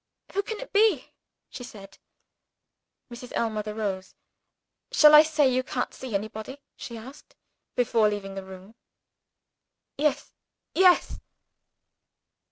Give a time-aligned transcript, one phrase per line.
[0.33, 1.11] "Who can it be?"
[1.51, 1.99] she said.
[3.11, 3.31] Mrs.
[3.35, 4.15] Ellmother rose.
[4.91, 7.35] "Shall I say you can't see anybody?" she asked,
[7.75, 8.73] before leaving the room.
[9.99, 10.31] "Yes!
[10.73, 11.19] yes!"